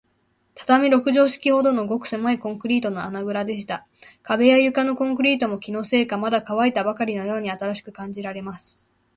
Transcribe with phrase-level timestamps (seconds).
[0.55, 3.85] 畳六畳敷きほどの、ごくせまいコンクリートの穴ぐらでした。
[4.23, 8.89] 壁や床のコンクリートも、気のせいか、まだかわいたばかりのように新しく感じられます。